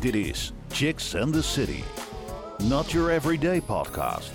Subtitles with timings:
[0.00, 1.82] Dit is Chicks and the City.
[2.58, 4.30] Not your everyday podcast.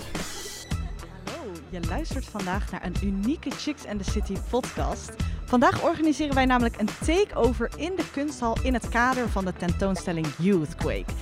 [1.24, 5.12] Hallo, je luistert vandaag naar een unieke Chicks and the City podcast.
[5.44, 10.26] Vandaag organiseren wij namelijk een takeover in de kunsthal in het kader van de tentoonstelling
[10.38, 11.12] Youthquake.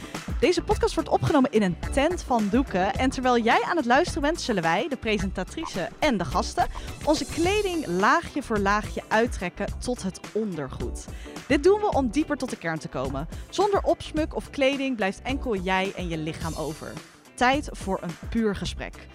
[0.44, 2.94] Deze podcast wordt opgenomen in een tent van doeken.
[2.94, 6.66] En terwijl jij aan het luisteren bent, zullen wij, de presentatrice en de gasten,
[7.04, 11.04] onze kleding laagje voor laagje uittrekken tot het ondergoed.
[11.46, 13.28] Dit doen we om dieper tot de kern te komen.
[13.50, 16.92] Zonder opsmuk of kleding blijft enkel jij en je lichaam over.
[17.34, 19.06] Tijd voor een puur gesprek.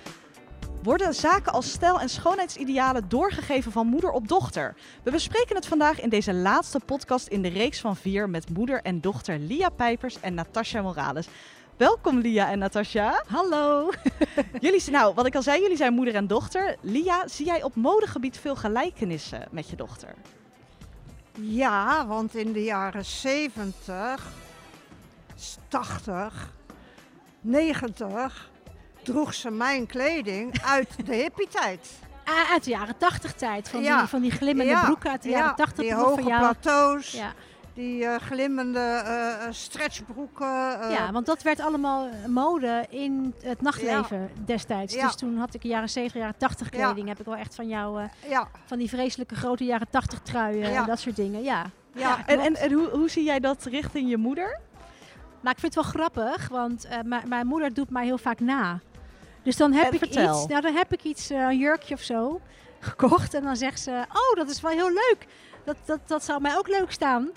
[0.83, 4.75] Worden zaken als stijl- en schoonheidsidealen doorgegeven van moeder op dochter?
[5.03, 8.81] We bespreken het vandaag in deze laatste podcast in de reeks van vier met moeder
[8.81, 11.27] en dochter Lia Pijpers en Natasja Morales.
[11.77, 13.23] Welkom Lia en Natasja.
[13.27, 13.89] Hallo.
[14.61, 16.75] Jullie, nou, wat ik al zei, jullie zijn moeder en dochter.
[16.81, 20.13] Lia, zie jij op modegebied veel gelijkenissen met je dochter?
[21.39, 24.31] Ja, want in de jaren 70,
[25.67, 26.53] 80,
[27.41, 28.50] 90
[29.03, 31.89] droeg ze mijn kleding uit de hippie-tijd.
[32.25, 33.69] Ah, uit de jaren 80 tijd.
[33.69, 33.97] Van, Ja.
[34.00, 35.83] die, van die glimmende Ja, broeken uit de ja, jaren 80.
[35.83, 36.39] Die hoge jou.
[36.39, 37.33] plateaus, Ja.
[37.73, 40.81] die eh, glimmende eh, eh, stretchbroeken.
[40.81, 44.94] eh, ja, want dat werd allemaal mode in het nachtleven destijds.
[44.94, 45.06] Ja.
[45.06, 46.86] Dus toen had ik jaren 70, jaren 80 Ja.
[46.86, 47.08] kleding.
[47.08, 50.69] Heb ik wel echt van jou, eh, ja, van die vreselijke grote jaren 80 truien
[50.72, 50.81] Ja.
[50.81, 51.44] en dat soort dingen.
[51.44, 51.66] Ja.
[51.94, 54.59] ja, En, en, en hoe, hoe zie jij dat richting je moeder?
[55.41, 58.80] Maar ik vind het wel grappig, want eh, mijn moeder doet mij heel vaak na.
[59.43, 60.37] Dus dan heb En ik vertel.
[60.39, 62.41] iets, nou dan heb ik iets, eh, een jurkje of zo,
[62.79, 63.33] gekocht.
[63.33, 65.25] En dan zegt ze, oh dat is wel heel leuk.
[65.63, 67.29] Dat, dat, dat zou mij ook leuk staan.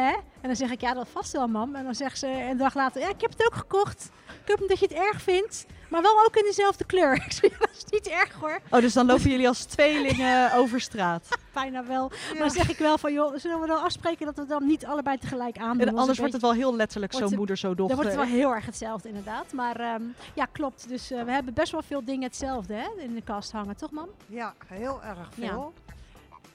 [0.00, 0.10] Hè?
[0.12, 1.74] En dan zeg ik, ja dat vast wel mam.
[1.74, 4.10] En dan zegt ze een dag later, ja ik heb het ook gekocht.
[4.44, 5.66] Ik hoop dat je het erg vindt.
[5.90, 7.14] Maar wel ook in dezelfde kleur.
[7.26, 8.58] Ik zeg, ja, dat is niet erg hoor.
[8.70, 11.28] Oh, dus dan lopen jullie als tweelingen over straat.
[11.52, 12.08] Bijna wel.
[12.08, 12.38] Maar Ja.
[12.38, 15.18] dan zeg ik wel van, joh, zullen we dan afspreken dat we dan niet allebei
[15.18, 15.78] tegelijk aandoen?
[15.80, 17.96] En Want anders wordt het wel heel letterlijk Wordt zo het- moeder, zo Dan dochter.
[17.96, 19.52] wordt het wel heel erg hetzelfde inderdaad.
[19.52, 20.02] Maar ehm,
[20.34, 20.88] ja, klopt.
[20.88, 23.90] Dus eh, we hebben best wel veel dingen hetzelfde hè, in de kast hangen, toch
[23.90, 24.08] mam?
[24.26, 25.72] ja, heel erg veel.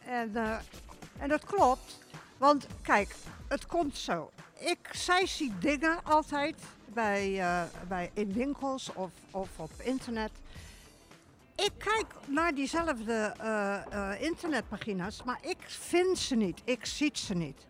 [0.05, 0.51] En, eh,
[1.19, 1.99] en dat klopt,
[2.41, 3.15] want kijk,
[3.47, 4.31] het komt zo.
[4.59, 10.31] Ik, zij ziet dingen altijd bij, eh, bij, in winkels of, of op internet.
[11.55, 16.61] Ik kijk naar diezelfde eh, eh, internetpagina's, maar ik vind ze niet.
[16.63, 17.65] Ik zie ze niet.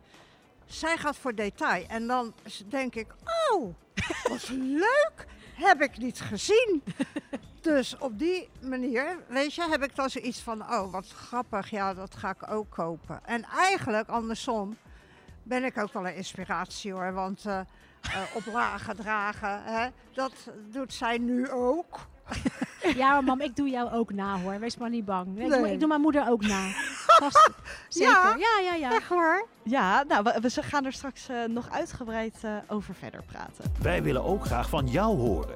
[0.66, 2.34] Zij gaat voor detail en dan
[2.68, 3.08] denk ik,
[3.50, 3.74] oh,
[4.24, 4.50] wat
[4.88, 6.84] leuk, heb ik niet gezien.
[7.62, 11.94] Dus op die manier, weet je, heb ik dan zoiets van, oh, wat grappig, ja,
[11.94, 13.20] dat ga ik ook kopen.
[13.26, 14.78] En eigenlijk, andersom,
[15.44, 17.66] ben ik ook wel een inspiratie hoor, want eh, eh,
[18.34, 20.34] op lagen dragen, hè, dat
[20.72, 22.00] doet zij nu ook.
[22.96, 24.60] Ja, maar mam, ik doe jou ook na hoor.
[24.60, 25.40] Wees maar niet bang.
[25.40, 25.74] Ik, doe, Nee.
[25.74, 26.70] ik doe mijn moeder ook na.
[27.22, 27.50] Vast.
[27.88, 28.12] Zeker.
[28.12, 28.36] Ja?
[28.38, 28.92] Ja, ja, ja.
[28.96, 29.48] Echt hoor.
[29.64, 33.64] Ja, nou, we, we gaan er straks eh, nog uitgebreid eh, over verder praten.
[33.82, 35.56] Wij willen ook graag van jou horen.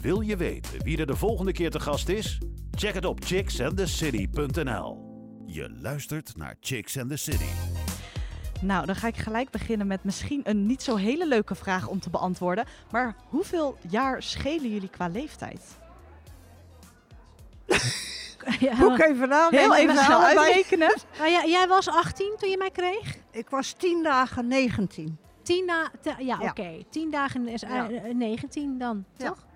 [0.00, 2.38] Wil je weten wie er de volgende keer te gast is?
[2.70, 5.06] Check het op chicksandthecity.nl.
[5.46, 7.44] Je luistert naar Chicks and the City.
[8.60, 12.00] Nou, dan ga ik gelijk beginnen met misschien een niet zo hele leuke vraag om
[12.00, 12.64] te beantwoorden.
[12.90, 15.60] Maar hoeveel jaar schelen jullie qua leeftijd?
[18.60, 19.58] Ja, even nadenken.
[19.58, 20.96] Heel even snel uitrekenen.
[21.18, 23.16] maar jij, jij was 18 toen je mij kreeg?
[23.30, 25.18] Ik was tien dagen 19.
[25.42, 26.48] Tien na, te- ja, Ja.
[26.50, 26.82] oké.
[26.90, 27.90] 10 dagen is eh, Ja.
[27.90, 29.46] eh, 19 dan, toch?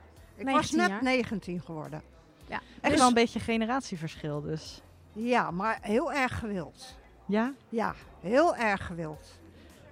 [0.43, 1.03] Ik 19 was net jaar.
[1.03, 2.03] 19 geworden.
[2.49, 2.61] Ja.
[2.81, 4.83] Echt Dus- wel een beetje generatieverschil dus.
[5.13, 6.97] Ja, maar heel erg gewild.
[7.27, 7.53] Ja?
[7.69, 9.39] Ja, heel erg gewild.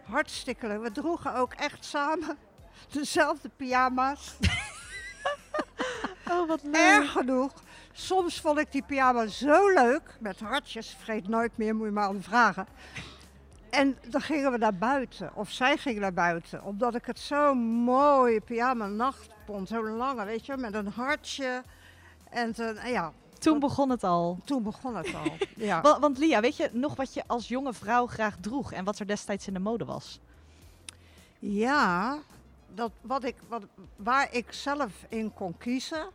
[0.05, 0.83] Hartstikke leuk.
[0.83, 2.37] We droegen ook echt samen
[2.93, 4.37] dezelfde pyjama's.
[6.31, 7.53] Oh, wat Erg genoeg.
[7.93, 12.09] Soms vond ik die pyjama zo leuk, met hartjes, vergeet nooit meer, moet je maar
[12.09, 12.67] aan vragen.
[13.71, 17.59] En dan gingen we naar buiten, of zij ging naar buiten, omdat ik het zo'n
[17.59, 18.87] mooie pyjama
[19.67, 21.63] zo'n lange, weet je, met een hartje.
[22.31, 24.39] En toen, ja, Toen begon het al.
[24.45, 25.33] toen begon het al.
[25.57, 25.81] Ja.
[25.81, 28.99] Wa- Want Lia, weet je nog wat je als jonge vrouw graag droeg en wat
[28.99, 30.21] er destijds in de mode was?
[31.39, 32.19] Ja,
[32.75, 33.63] dat wat ik, wat,
[33.97, 36.07] waar ik zelf in kon kiezen.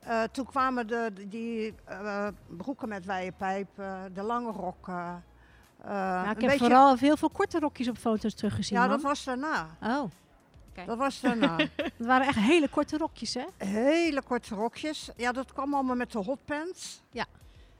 [0.00, 5.24] eh, toen kwamen de, die eh, broeken met wijde pijpen, de lange rokken.
[5.80, 8.76] eh, Nou, ik een heb beetje- vooral heel veel korte rokjes op foto's teruggezien.
[8.78, 8.92] Ja, man.
[8.94, 9.66] dat was daarna.
[9.82, 10.04] Oh,
[10.74, 10.86] Kijk.
[10.86, 11.56] Dat was daarna.
[11.56, 13.44] Dat waren echt hele korte rokjes, hè?
[13.66, 15.10] Hele korte rokjes.
[15.16, 17.02] Ja, dat kwam allemaal met de hotpants.
[17.10, 17.24] Ja.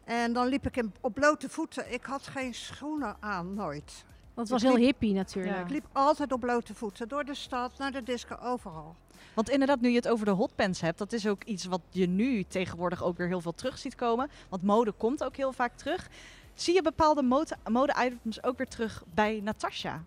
[0.05, 1.93] En dan liep ik in, op blote voeten.
[1.93, 4.05] Ik had geen schoenen aan, nooit.
[4.35, 5.56] Want het was Ik heel liep- hippie natuurlijk.
[5.56, 5.62] Ja.
[5.62, 7.08] Ik liep altijd op blote voeten.
[7.08, 8.96] Door de stad, naar de disco, overal.
[9.35, 12.06] Want inderdaad, nu je het over de hotpants hebt, dat is ook iets wat je
[12.06, 14.31] nu tegenwoordig ook weer heel veel terug ziet komen.
[14.49, 16.08] Want mode komt ook heel vaak terug.
[16.55, 20.05] Zie je bepaalde mode- mode-items ook weer terug bij Natasha?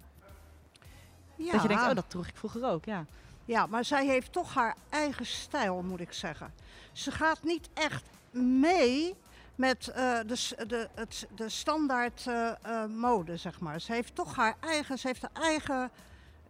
[1.37, 1.51] Ja.
[1.51, 3.05] Dat je denkt, oh, dat droeg ik vroeger ook, ja.
[3.45, 6.53] Ja, maar zij heeft toch haar eigen stijl, moet ik zeggen.
[6.91, 9.15] Ze gaat niet echt mee
[9.55, 13.81] met eh, de, de, het, de standaard eh, eh, mode, zeg maar.
[13.81, 15.91] Ze heeft toch haar eigen, ze heeft haar eigen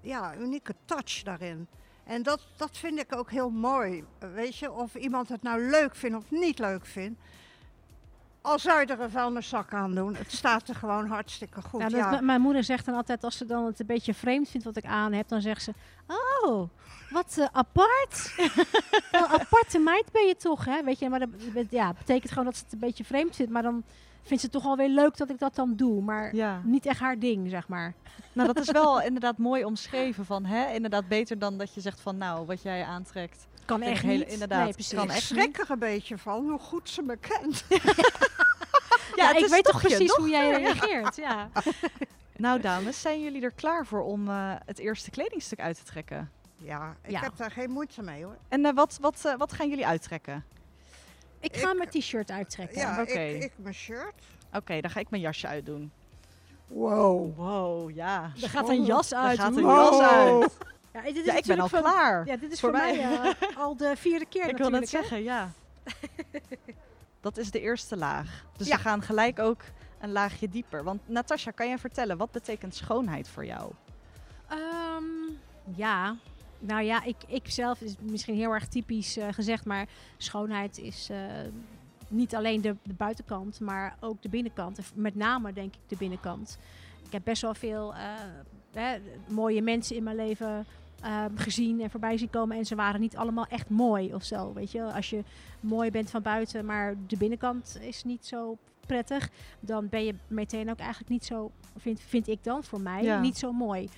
[0.01, 1.67] ja, unieke touch daarin.
[2.03, 4.03] En dat, dat vind ik ook heel mooi.
[4.33, 7.19] Weet je, of iemand het nou leuk vindt of niet leuk vindt.
[8.47, 11.81] Al zou je er een vuilniszak aan doen, het staat er gewoon hartstikke goed.
[11.81, 14.49] Ja, Ja, dat- Mijn moeder zegt dan altijd, als ze dan het een beetje vreemd
[14.49, 15.73] vindt wat ik aan heb, dan zegt ze:
[16.07, 16.69] Oh,
[17.09, 18.33] wat eh, apart.
[19.11, 20.83] Een aparte meid ben je toch, hè?
[20.83, 21.29] Weet je, maar dat
[21.69, 23.51] ja, betekent gewoon dat ze het een beetje vreemd vindt.
[23.51, 23.83] Maar dan
[24.23, 26.01] vindt ze het toch wel weer leuk dat ik dat dan doe.
[26.01, 26.61] Maar ja.
[26.63, 27.93] niet echt haar ding, zeg maar.
[28.33, 31.99] Nou, dat is wel inderdaad mooi omschreven van, hè, inderdaad beter dan dat je zegt
[32.01, 33.47] van, nou, wat jij aantrekt.
[33.67, 34.27] Kan echt heel- niet.
[34.27, 34.93] inderdaad, Nee, precies.
[34.93, 37.63] kan ik echt schrik er een beetje van hoe goed ze me kent.
[39.15, 41.15] Ja, ik weet toch precies hoe jij reageert.
[41.15, 41.49] Ja.
[42.37, 46.31] Nou, dames, zijn jullie er klaar voor om eh, het eerste kledingstuk uit te trekken?
[46.57, 47.19] Ja, ik Ja.
[47.19, 48.35] heb daar geen moeite mee hoor.
[48.47, 50.45] En eh, wat, wat, eh, wat gaan jullie uittrekken?
[51.39, 52.77] Ik ga Ik- mijn t-shirt uittrekken.
[52.77, 53.19] Ja, oké.
[53.19, 54.13] ik, ik mijn shirt.
[54.53, 55.91] Oké, dan ga ik mijn jasje uitdoen.
[56.67, 57.35] Wow.
[57.37, 58.31] Wow, ja.
[58.41, 59.39] Er gaat een jas Er uit.
[59.39, 59.91] gaat een Wow.
[59.93, 60.57] jas uit.
[61.05, 62.25] Ja, dit is Ja, ik ben al klaar.
[62.27, 63.35] Ja, dit is Voor voor, mij, mij.
[63.39, 64.85] eh, al de vierde keer ik wil hè?
[64.85, 65.51] zeggen, ja.
[67.21, 68.45] Dat is de eerste laag.
[68.57, 68.75] Dus Ja.
[68.75, 69.61] we gaan gelijk ook
[69.99, 70.83] een laagje dieper.
[70.83, 73.71] Want Natasja, kan jij vertellen, wat betekent schoonheid voor jou?
[74.47, 75.03] Ehm,
[75.75, 76.15] ja,
[76.59, 81.09] nou ja, ik, ik zelf is misschien heel erg typisch eh, gezegd, maar schoonheid is
[81.09, 81.17] eh,
[82.07, 84.77] niet alleen de, de buitenkant, maar ook de binnenkant.
[84.77, 86.57] En Met name denk ik de binnenkant.
[87.05, 87.99] Ik heb best wel veel eh,
[88.73, 88.97] hè,
[89.27, 90.65] mooie mensen in mijn leven
[91.01, 94.53] eh, gezien en voorbij zien komen en ze waren niet allemaal echt mooi of zo.
[94.53, 95.23] Weet je, als je
[95.59, 99.29] mooi bent van buiten, maar de binnenkant is niet zo prettig,
[99.59, 103.19] dan ben je meteen ook eigenlijk niet zo, vind, vind ik dan voor mij, Ja.
[103.19, 103.89] niet zo mooi.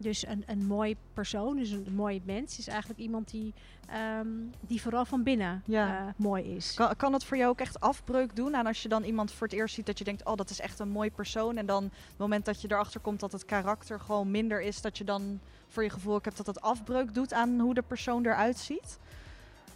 [0.00, 3.54] Dus een, een mooi persoon, dus een, mooi mens, is eigenlijk iemand die,
[3.88, 4.28] ehm,
[4.60, 5.98] die vooral van binnen Ja.
[5.98, 6.74] eh, mooi is.
[6.74, 9.46] Kan, kan het voor jou ook echt afbreuk doen aan als je dan iemand voor
[9.46, 11.56] het eerst ziet dat je denkt, oh dat is echt een mooi persoon.
[11.56, 14.98] En dan het moment dat je erachter komt dat het karakter gewoon minder is, dat
[14.98, 18.26] je dan voor je gevoel ook hebt dat het afbreuk doet aan hoe de persoon
[18.26, 18.98] eruit ziet?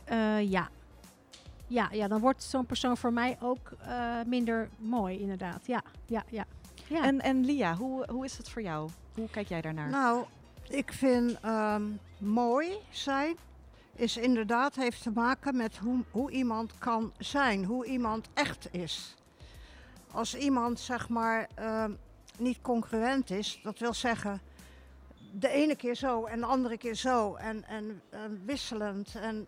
[0.04, 0.68] Eh, ja.
[1.66, 5.66] Ja, ja, dan wordt zo'n persoon voor mij ook eh, minder mooi, inderdaad.
[5.66, 6.44] Ja, ja, ja.
[6.92, 7.04] Ja.
[7.04, 8.90] En, en Lia, hoe, hoe is het voor jou?
[9.14, 9.88] Hoe kijk jij daarnaar?
[9.88, 10.24] Nou,
[10.68, 11.82] ik vind ehm,
[12.18, 13.36] mooi zijn
[13.94, 19.14] is inderdaad heeft te maken met hoe, hoe iemand kan zijn, hoe iemand echt is.
[20.12, 21.92] Als iemand zeg maar ehm,
[22.38, 24.40] niet congruent is, dat wil zeggen
[25.32, 29.14] de ene keer zo en de andere keer zo en, en, en wisselend.
[29.14, 29.46] En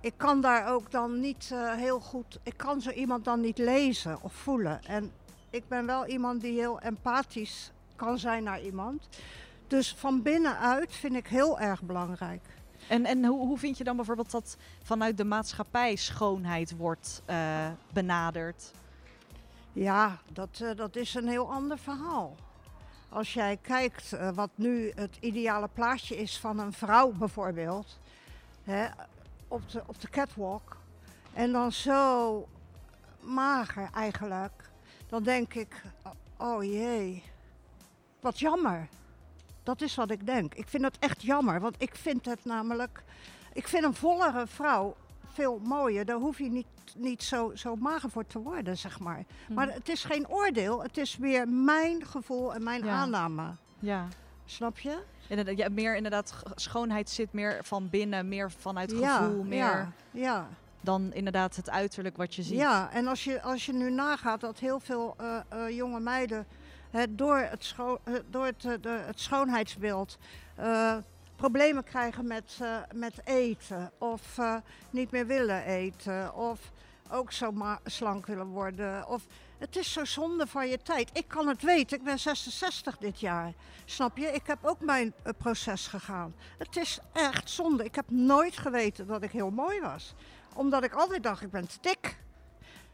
[0.00, 3.58] ik kan daar ook dan niet eh, heel goed, ik kan zo iemand dan niet
[3.58, 4.84] lezen of voelen.
[4.84, 5.12] En
[5.50, 9.08] ik ben wel iemand die heel empathisch kan zijn naar iemand.
[9.66, 12.42] Dus van binnenuit vind ik heel erg belangrijk.
[12.88, 17.68] En, en hoe, hoe vind je dan bijvoorbeeld dat vanuit de maatschappij schoonheid wordt eh,
[17.92, 18.72] benaderd?
[19.72, 22.36] Ja, dat, eh, dat is een heel ander verhaal.
[23.08, 27.98] Als jij kijkt eh, wat nu het ideale plaatje is van een vrouw bijvoorbeeld,
[28.64, 28.86] hè,
[29.48, 30.76] op, de, op de catwalk,
[31.32, 32.48] en dan zo
[33.20, 34.69] mager eigenlijk,
[35.10, 35.82] dan denk ik,
[36.38, 37.22] oh jee,
[38.20, 38.88] wat jammer.
[39.62, 40.54] Dat is wat ik denk.
[40.54, 43.02] Ik vind het echt jammer, want ik vind het namelijk,
[43.52, 44.96] ik vind een vollere vrouw
[45.32, 46.04] veel mooier.
[46.04, 49.24] Daar hoef je niet, niet zo, zo mager voor te worden, zeg maar.
[49.48, 52.92] Maar het is geen oordeel, het is meer mijn gevoel en mijn Ja.
[52.92, 53.50] aanname.
[53.78, 54.08] Ja.
[54.44, 54.98] Snap je?
[55.28, 59.92] Inderdaad, ja, meer inderdaad, schoonheid zit meer van binnen, meer vanuit ja, gevoel, meer ja,
[60.10, 60.48] ja,
[60.80, 62.58] dan inderdaad het uiterlijk wat je ziet.
[62.58, 62.90] ja.
[62.92, 66.46] En als je, als je nu nagaat dat heel veel eh, eh, jonge meiden
[66.90, 68.62] hè, door, het, eh, door het,
[69.06, 70.18] het schoonheidsbeeld
[71.36, 72.58] problemen krijgen met,
[72.94, 74.38] met eten of
[74.90, 76.72] niet meer willen eten of
[77.10, 79.08] ook zo slank willen worden.
[79.08, 79.26] Of,
[79.58, 81.10] het is zo zonde van je tijd.
[81.12, 83.52] Ik kan het weten, ik ben 66 dit jaar.
[83.84, 84.26] Snap je?
[84.26, 86.34] Ik heb ook mijn proces gegaan.
[86.58, 87.84] Het is echt zonde.
[87.84, 90.14] Ik heb nooit geweten dat ik heel mooi was.
[90.54, 92.18] Omdat ik altijd dacht, ik ben te dik.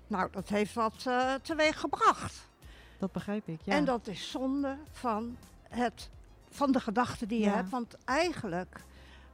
[0.06, 2.48] Nou, dat heeft wat eh, teweeg gebracht.
[2.98, 3.72] Dat begrijp ik, ja.
[3.72, 5.36] En dat is zonde van
[5.68, 6.10] het
[6.50, 7.54] van de gedachten die je Ja.
[7.54, 7.70] hebt.
[7.70, 8.80] Want eigenlijk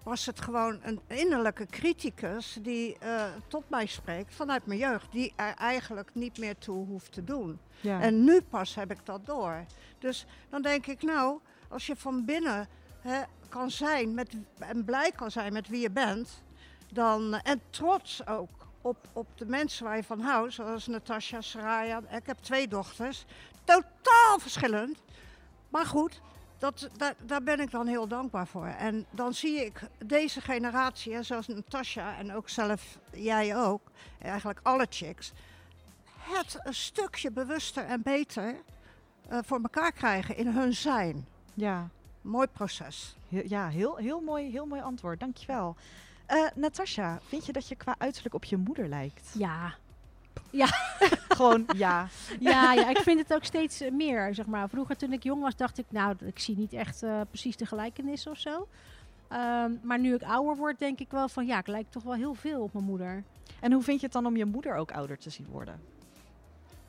[0.02, 5.32] was het gewoon een innerlijke criticus die eh, tot mij spreekt vanuit mijn jeugd, die
[5.36, 7.58] er eigenlijk niet meer toe hoeft te doen.
[7.80, 8.00] Ja.
[8.00, 9.64] En nu pas heb ik dat door.
[9.98, 11.38] Dus dan denk ik, nou,
[11.68, 12.68] als je van binnen
[13.00, 16.42] hè, kan zijn met, en blij kan zijn met wie je bent,
[16.92, 22.00] dan, en trots ook op, op de mensen waar je van houdt, zoals Natasja, Saraya.
[22.10, 23.24] Ik heb twee dochters,
[23.64, 25.02] totaal verschillend.
[25.68, 26.20] Maar goed,
[26.58, 28.66] dat, daar, daar ben ik dan heel dankbaar voor.
[28.66, 33.80] En dan zie ik deze generatie, hè, zoals Natasja en ook zelf jij ook,
[34.18, 35.32] eigenlijk alle chicks,
[36.18, 38.56] het een stukje bewuster en beter
[39.28, 41.26] eh, voor elkaar krijgen in hun zijn.
[41.54, 41.88] ja.
[42.22, 43.16] Mooi proces.
[43.28, 45.20] Ja, heel, heel, mooi, heel mooi antwoord.
[45.20, 45.76] Dankjewel.
[46.32, 49.34] Eh Natasja, vind je dat je qua uiterlijk op je moeder lijkt?
[50.50, 50.74] Ja.
[51.36, 52.08] Gewoon ja.
[52.40, 54.68] Ja, ja, ik vind het ook steeds eh, meer, zeg maar.
[54.68, 57.66] Vroeger toen ik jong was, dacht ik, nou, ik zie niet echt eh, precies de
[57.66, 58.68] gelijkenis of zo.
[59.28, 62.14] Ehm, maar nu ik ouder word, denk ik wel van, ja, ik lijk toch wel
[62.14, 63.24] heel veel op mijn moeder.
[63.60, 65.80] En hoe vind je het dan om je moeder ook ouder te zien worden?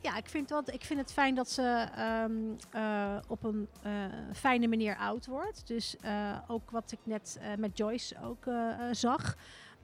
[0.04, 2.32] Ja, ik vind, wel, ik vind het fijn dat ze ehm,
[2.70, 3.92] eh, op een eh,
[4.34, 5.68] fijne manier oud wordt.
[5.68, 8.46] Dus eh, ook wat ik net met Joyce ook
[8.92, 9.36] zag.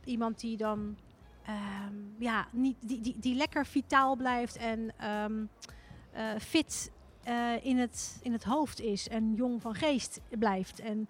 [0.03, 0.97] Iemand die dan
[1.45, 5.43] ehm, ja, niet, die, die, die lekker vitaal blijft en ehm,
[6.11, 6.91] eh, fit
[7.61, 9.07] in, het, in het hoofd is.
[9.07, 10.79] En jong van geest blijft.
[10.79, 11.09] En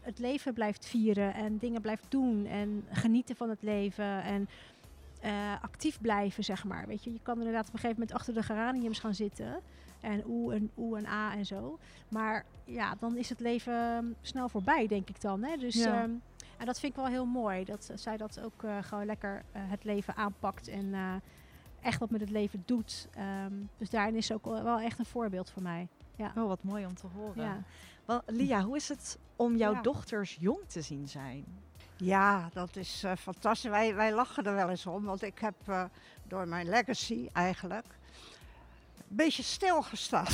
[0.00, 2.46] het leven blijft vieren en dingen blijft doen.
[2.46, 4.22] En genieten van het leven.
[4.22, 4.48] En
[5.22, 6.86] eh, actief blijven, zeg maar.
[6.86, 9.60] Weet je, je kan inderdaad op een gegeven moment achter de geraniums gaan zitten.
[10.00, 11.78] En oe en oe en a en zo.
[12.08, 15.42] Maar ja, dan is het leven ehm, snel voorbij, denk ik dan.
[15.42, 15.56] Hè?
[15.56, 16.02] Dus, Ja.
[16.02, 16.10] ehm,
[16.58, 17.64] en dat vind ik wel heel mooi.
[17.64, 20.68] Dat eh, zij dat ook eh, gewoon lekker het leven aanpakt.
[20.68, 20.94] En
[21.80, 23.08] echt wat met het leven doet.
[23.14, 25.88] Ehm, dus daarin is ze ook wel echt een voorbeeld voor mij.
[26.36, 27.42] Oh, wat mooi om te horen.
[27.44, 27.62] Ja.
[28.04, 29.82] Wel, Lia, hoe is het om jouw Ja.
[29.82, 31.44] dochters jong te zien zijn?
[32.04, 33.70] Ja, dat is eh, fantastisch.
[33.70, 35.84] Wij, wij lachen er wel eens om, want ik heb eh,
[36.22, 37.86] door mijn legacy eigenlijk
[38.96, 40.24] een beetje stilgestaan.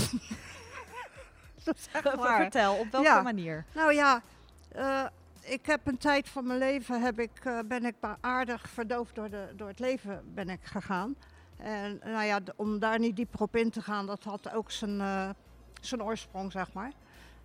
[1.64, 2.40] dat is echt waar.
[2.40, 3.22] Vertel, op welke Ja.
[3.22, 3.64] manier?
[3.74, 4.22] Nou ja,
[4.68, 5.04] eh,
[5.40, 9.30] ik heb een tijd van mijn leven heb ik, ben ik maar aardig verdoofd door,
[9.30, 11.16] de, door het leven ben ik gegaan.
[11.56, 15.34] En nou ja, om daar niet dieper op in te gaan, dat had ook zijn,
[15.80, 16.92] zijn oorsprong, zeg maar.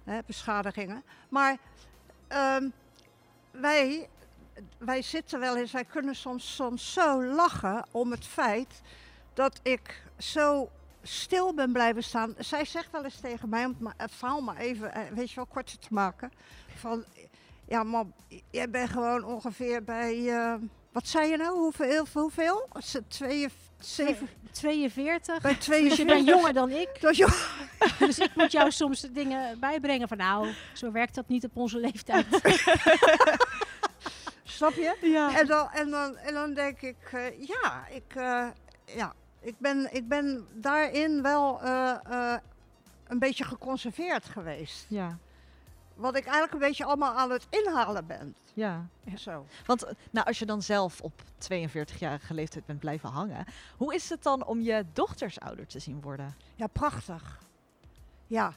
[0.04, 1.04] Hè, beschadigingen.
[1.30, 1.58] Maar
[2.28, 2.70] ehm,
[3.52, 4.10] wij,
[4.78, 8.82] wij zitten wel eens, wij kunnen soms, soms zo lachen om het feit
[9.34, 10.70] dat ik zo
[11.04, 12.36] stil ben blijven staan.
[12.38, 15.46] Zij zegt wel eens tegen mij, om het, verhaal maar even, eh, weet je wel,
[15.46, 16.32] korter te maken.
[16.76, 17.04] Van,
[17.68, 18.14] ja mam,
[18.52, 20.54] jij bent gewoon ongeveer bij, eh,
[20.92, 22.06] wat zei je nou, hoeveel?
[22.14, 22.68] hoeveel?
[22.78, 23.48] Is het Twee,
[23.80, 25.42] zeven, 42.
[25.42, 26.06] bij Dus je 42.
[26.16, 27.02] bent jonger dan ik.
[27.02, 27.52] Dat je-
[28.00, 31.78] Dus ik moet jou soms dingen bijbrengen van nou, zo werkt dat niet op onze
[31.80, 32.26] leeftijd.
[34.54, 34.98] Snap je?
[35.02, 35.40] Ja.
[35.40, 38.48] En dan, en dan, en dan denk ik, eh, ja, ik, eh,
[38.86, 42.36] ja ik, ben, ik ben daarin wel eh,
[43.08, 44.86] een beetje geconserveerd geweest.
[44.90, 45.18] Ja,
[45.96, 48.36] Wat ik eigenlijk een beetje allemaal aan het inhalen ben.
[48.54, 48.86] ja.
[49.16, 49.46] Zo.
[49.66, 53.46] Want nou, als je dan zelf op 42-jarige leeftijd bent blijven hangen,
[53.78, 56.36] hoe is het dan om je dochters ouder te zien worden?
[56.56, 57.40] Ja, prachtig.
[58.28, 58.54] Ja,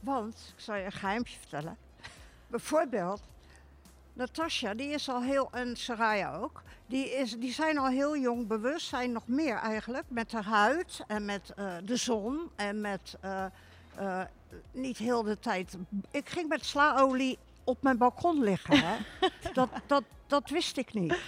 [0.00, 1.76] want, ik zal je een geheimje vertellen.
[2.46, 3.22] Bijvoorbeeld,
[4.16, 8.46] Natasja, die is al heel, en Saraya ook, die, is, die zijn al heel jong
[8.46, 13.16] bewust, zijn nog meer eigenlijk, met haar huid en met eh, de zon en met
[13.20, 13.44] eh,
[13.94, 14.20] eh,
[14.72, 15.76] niet heel de tijd.
[16.10, 18.84] Ik ging met slaolie op mijn balkon liggen.
[18.84, 18.96] Hè?
[19.52, 21.18] dat, dat, dat wist ik niet.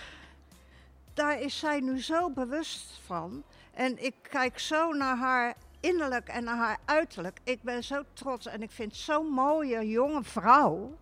[1.15, 3.43] Daar is zij nu zo bewust van.
[3.73, 7.41] En ik kijk zo naar haar innerlijk en naar haar uiterlijk.
[7.45, 10.97] Ik ben zo trots en ik vind zo'n mooie jonge vrouw.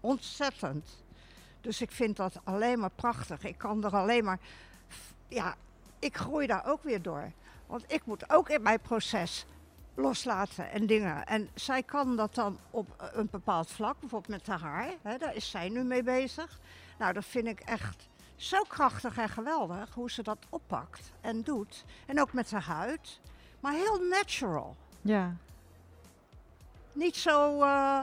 [0.00, 1.02] Ontzettend.
[1.60, 3.44] Dus ik vind dat alleen maar prachtig.
[3.44, 4.38] Ik kan er alleen maar.
[5.28, 5.54] Ja,
[5.98, 7.32] ik groei daar ook weer door.
[7.66, 9.46] Want ik moet ook in mijn proces
[9.94, 11.26] loslaten en dingen.
[11.26, 14.94] En zij kan dat dan op een bepaald vlak, bijvoorbeeld met haar haar.
[15.02, 16.58] Hè, daar is zij nu mee bezig.
[16.98, 21.84] Nou, dat vind ik echt zo krachtig en geweldig hoe ze dat oppakt en doet.
[22.06, 23.20] En ook met haar huid.
[23.60, 24.76] Maar heel natural.
[25.00, 25.36] Ja.
[26.92, 28.02] Niet zo, eh,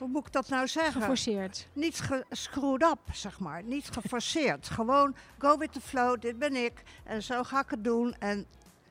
[0.00, 1.00] hoe moet ik dat nou zeggen?
[1.00, 1.68] Geforceerd.
[1.72, 3.62] Niet gescrewed up, zeg maar.
[3.62, 4.68] Niet geforceerd.
[4.76, 6.82] Gewoon go with the flow, dit ben ik.
[7.04, 8.14] En zo ga ik het doen.
[8.18, 8.46] En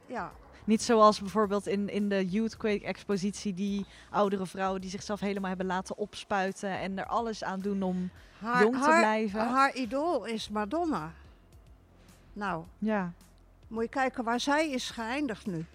[0.05, 0.31] ja,
[0.65, 5.65] Niet zoals bijvoorbeeld in, in de Youthquake expositie die oudere vrouwen die zichzelf helemaal hebben
[5.67, 9.39] laten opspuiten en er alles aan doen om haar, jong te haar, blijven.
[9.47, 11.11] haar idool is Madonna.
[12.33, 13.13] Nou, Ja.
[13.67, 15.65] moet je kijken waar zij is geëindigd nu.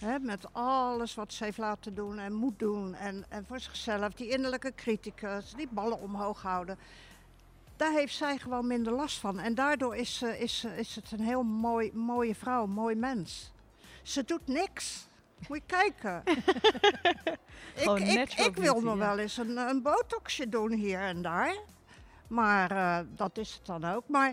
[0.00, 2.94] Hè, met alles wat ze heeft laten doen en moet doen.
[2.94, 6.78] En, en voor zichzelf, die innerlijke criticus, die ballen omhoog houden.
[7.76, 9.38] Daar heeft zij gewoon minder last van.
[9.38, 13.52] En daardoor is, ze, is, is het een heel mooi, mooie vrouw, een mooi mens.
[14.02, 15.08] Ze doet niks.
[15.48, 16.22] Moet je kijken.
[17.74, 21.56] ik, ik, wil nog wel eens een, een botoxje doen hier en daar.
[22.28, 24.08] Maar eh, dat is het dan ook.
[24.08, 24.32] Maar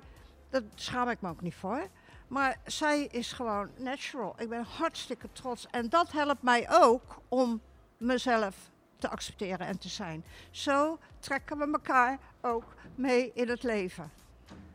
[0.49, 1.87] daar schaam ik me ook niet voor.
[2.27, 4.35] Maar zij is gewoon natural.
[4.37, 5.67] Ik ben hartstikke trots.
[5.71, 7.61] En dat helpt mij ook om
[7.97, 8.55] mezelf
[8.97, 10.23] te accepteren en te zijn.
[10.51, 14.11] Zo trekken we elkaar ook mee in het leven.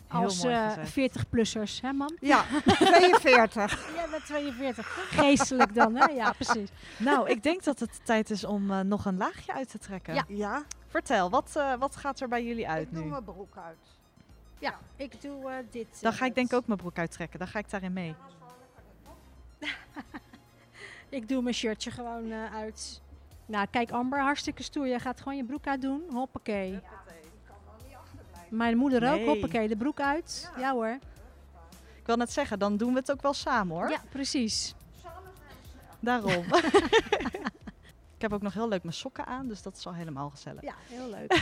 [0.08, 1.12] Heel Als mooi eh, gezegd.
[1.18, 2.16] 40-plussers, hè mam?
[2.20, 3.94] Ja, 42.
[3.94, 4.86] Jij bent 42.
[5.10, 6.04] Geestelijk dan, hè?
[6.04, 6.70] Ja, precies.
[6.98, 10.14] Nou, ik denk dat het tijd is om eh, nog een laagje uit te trekken.
[10.14, 10.24] Ja.
[10.28, 13.10] Ja, Vertel, wat, eh, wat gaat er bij jullie uit ik doe nu?
[13.10, 13.98] mijn broek uit.
[14.62, 16.00] Ja, ik doe eh, dit.
[16.00, 16.62] Dan eh, ga ik denk ik uit.
[16.62, 17.38] ook mijn broek uittrekken.
[17.38, 18.14] Dan ga ik daarin mee.
[21.08, 23.00] Ik doe mijn shirtje gewoon eh, uit.
[23.46, 24.88] Nou, kijk Amber, hartstikke stoer.
[24.88, 26.02] Jij gaat gewoon je broek uitdoen.
[26.10, 26.80] Hoppakee.
[28.48, 29.16] Mijn moeder ook.
[29.16, 29.26] Nee.
[29.26, 30.50] Hoppakee, de broek uit.
[30.58, 30.98] Ja, hoor.
[31.98, 33.90] Ik wil net zeggen, dan doen we het ook wel samen hoor.
[33.90, 34.74] Ja, precies.
[36.00, 36.44] Daarom.
[38.16, 40.62] ik heb ook nog heel leuk mijn sokken aan, dus dat is al helemaal gezellig.
[40.62, 41.32] Ja, heel leuk.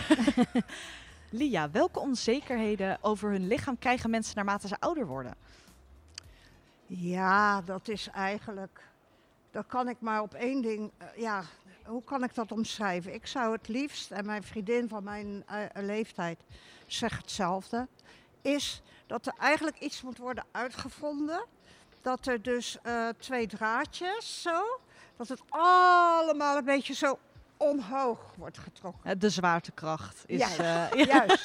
[1.32, 5.34] Lia, welke onzekerheden over hun lichaam krijgen mensen naarmate ze ouder worden?
[6.86, 8.82] Ja, dat is eigenlijk.
[9.50, 10.90] Dat kan ik maar op één ding.
[10.98, 11.42] eh, ja,
[11.84, 13.14] hoe kan ik dat omschrijven?
[13.14, 16.40] Ik zou het liefst, en mijn vriendin van mijn eh, leeftijd
[16.86, 17.88] zegt hetzelfde,
[18.42, 21.44] is dat er eigenlijk iets moet worden uitgevonden.
[22.02, 24.80] Dat er dus eh, twee draadjes zo,
[25.16, 27.18] dat het allemaal een beetje zo
[27.60, 29.18] omhoog wordt getrokken.
[29.18, 30.38] De zwaartekracht is.
[30.56, 30.90] Ja.
[30.90, 31.44] eh, Juist.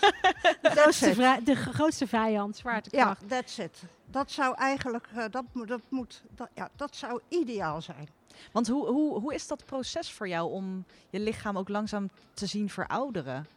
[0.62, 3.30] De grootste, de grootste vijand, Ja, zwaartekracht.
[3.30, 3.84] that's it.
[4.06, 8.10] Dat zou eigenlijk, eh, dat, dat, moet, dat, ja, dat zou ideaal zijn.
[8.52, 12.46] Want hoe, hoe, hoe is dat proces voor jou om je lichaam ook langzaam te
[12.46, 13.48] zien verouderen?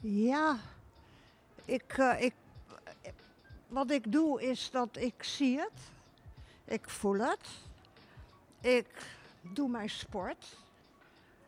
[0.00, 0.56] Ja,
[1.64, 2.34] ik, eh, ik,
[3.68, 5.80] wat ik doe is dat ik zie het,
[6.64, 7.48] ik voel het,
[8.60, 9.06] ik
[9.40, 10.56] doe mijn sport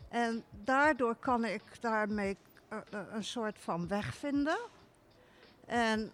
[0.09, 2.37] en daardoor kan ik daarmee
[2.69, 4.59] eh, eh, een soort van weg vinden.
[5.66, 6.12] En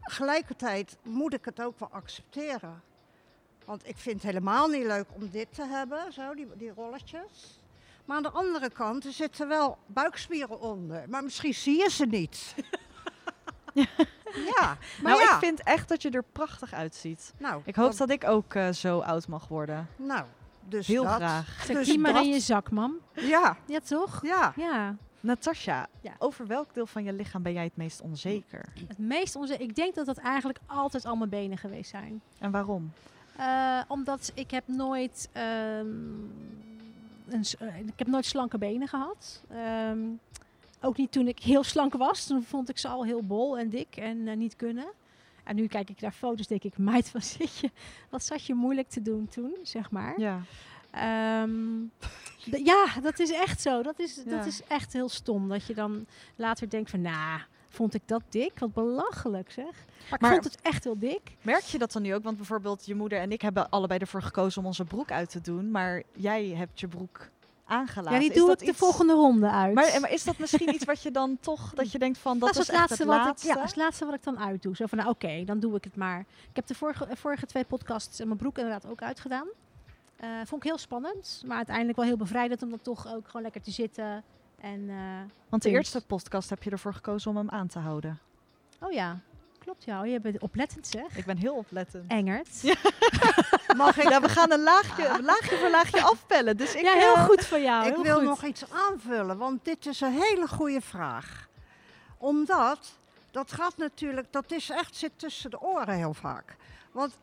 [0.00, 2.82] gelijkertijd moet ik het ook wel accepteren.
[3.64, 7.60] Want ik vind het helemaal niet leuk om dit te hebben, zo, die, die rolletjes.
[8.04, 11.08] Maar aan de andere kant, er zitten wel buikspieren onder.
[11.08, 12.54] Maar misschien zie je ze niet.
[14.58, 15.32] ja, maar nou, ja.
[15.32, 17.32] ik vind echt dat je er prachtig uitziet.
[17.38, 19.88] nou, Ik hoop dat- dat ik ook eh, zo oud mag worden.
[19.96, 20.24] Nou,
[20.68, 21.14] dus Heel dat.
[21.14, 21.66] graag.
[21.66, 22.94] Dus die maar in je zak, mam.
[23.14, 24.20] Ja, Ja, toch?
[24.22, 24.52] ja.
[24.56, 24.96] Ja.
[25.20, 26.12] Natasja, Ja.
[26.18, 28.64] over welk deel van je lichaam ben jij het meest onzeker?
[28.88, 32.22] Het meest onze, ik denk dat dat eigenlijk altijd al mijn benen geweest zijn.
[32.38, 32.92] En waarom?
[33.36, 35.86] Eh, omdat ik heb nooit, ehm,
[37.28, 39.42] een, eh, ik heb nooit slanke benen gehad.
[39.50, 39.98] Ehm,
[40.80, 42.26] ook niet toen ik heel slank was.
[42.26, 44.86] Toen vond ik ze al heel bol en dik en eh, niet kunnen.
[45.44, 47.70] En nu kijk ik naar foto's, denk ik, meid, wat zit je,
[48.10, 50.20] wat zat je moeilijk te doen toen, zeg maar.
[50.20, 50.40] Ja.
[50.90, 51.80] Ehm,
[52.64, 53.82] ja, dat is echt zo.
[53.82, 54.36] Dat is, Ja.
[54.36, 55.48] dat is echt heel stom.
[55.48, 58.58] Dat je dan later denkt van, nou, vond ik dat dik?
[58.58, 59.64] Wat belachelijk zeg.
[59.64, 61.20] Maar ik Maar- vond het echt heel dik.
[61.42, 62.22] Merk je dat dan nu ook?
[62.22, 65.40] Want bijvoorbeeld je moeder en ik hebben allebei ervoor gekozen om onze broek uit te
[65.40, 65.70] doen.
[65.70, 67.28] Maar jij hebt je broek
[67.66, 68.12] aangelaten.
[68.12, 69.74] ja, die doe ik de iets- volgende ronde uit.
[69.74, 72.48] Maar, maar is dat misschien iets wat je dan toch, dat je denkt van, dat,
[72.54, 73.38] Dat, is het laatste, het wat?
[73.42, 74.76] Ik, ja, dat is het laatste wat ik dan uitdoe.
[74.76, 76.20] Zo van, nou oké, dan doe ik het maar.
[76.50, 79.46] Ik heb de vorige, vorige twee podcasts en mijn broek inderdaad ook uitgedaan.
[80.16, 83.42] Eh, vond ik heel spannend, maar uiteindelijk wel heel bevrijdend om dan toch ook gewoon
[83.42, 84.22] lekker te zitten.
[84.60, 84.96] En, eh,
[85.48, 85.74] Want de punt.
[85.84, 88.18] eerste podcast heb je ervoor gekozen om hem aan te houden.
[88.80, 89.18] oh ja,
[89.64, 90.00] klopt ja.
[90.00, 91.16] Oh, je bent oplettend zeg.
[91.16, 92.10] Ik ben heel oplettend.
[92.10, 92.62] Engert.
[93.76, 96.56] Mag ik, we gaan een laagje, laagje voor laagje afpellen.
[96.56, 97.86] Dus ik, ja, heel eh, goed van jou.
[97.86, 98.24] ik wil goed.
[98.24, 101.48] nog iets aanvullen, want dit is een hele goede vraag.
[102.18, 102.98] Omdat,
[103.30, 106.56] dat gaat natuurlijk, dat is echt, zit tussen de oren heel vaak.
[106.92, 107.18] Want